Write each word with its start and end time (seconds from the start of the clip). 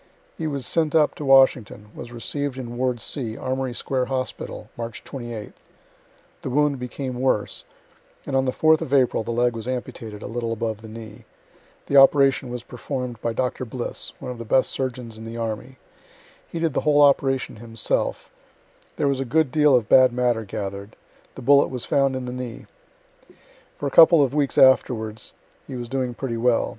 He 0.35 0.47
was 0.47 0.65
sent 0.65 0.95
up 0.95 1.13
to 1.13 1.25
Washington, 1.25 1.89
was 1.93 2.09
receiv'd 2.11 2.57
in 2.57 2.75
ward 2.75 2.99
C, 2.99 3.37
Armory 3.37 3.75
square 3.75 4.05
hospital, 4.05 4.67
March 4.75 5.03
28th 5.03 5.61
the 6.41 6.49
wound 6.49 6.79
became 6.79 7.19
worse, 7.21 7.65
and 8.25 8.35
on 8.35 8.45
the 8.45 8.51
4th 8.51 8.81
of 8.81 8.95
April 8.95 9.21
the 9.21 9.29
leg 9.29 9.55
was 9.55 9.67
amputated 9.67 10.23
a 10.23 10.25
little 10.25 10.51
above 10.51 10.81
the 10.81 10.87
knee 10.89 11.23
the 11.85 11.97
operation 11.97 12.49
was 12.49 12.63
perform' 12.63 13.13
d 13.13 13.19
by 13.21 13.31
Dr. 13.31 13.63
Bliss, 13.63 14.13
one 14.17 14.31
of 14.31 14.39
the 14.39 14.43
best 14.43 14.71
surgeons 14.71 15.19
in 15.19 15.25
the 15.25 15.37
army 15.37 15.77
he 16.49 16.57
did 16.57 16.73
the 16.73 16.81
whole 16.81 17.03
operation 17.03 17.57
himself 17.57 18.31
there 18.95 19.07
was 19.07 19.19
a 19.19 19.23
good 19.23 19.51
deal 19.51 19.75
of 19.75 19.87
bad 19.87 20.11
matter 20.11 20.43
gather'd 20.45 20.95
the 21.35 21.43
bullet 21.43 21.67
was 21.67 21.85
found 21.85 22.15
in 22.15 22.25
the 22.25 22.33
knee. 22.33 22.65
For 23.77 23.85
a 23.85 23.91
couple 23.91 24.23
of 24.23 24.33
weeks 24.33 24.57
afterwards 24.57 25.33
he 25.67 25.75
was 25.75 25.87
doing 25.87 26.15
pretty 26.15 26.37
well. 26.37 26.69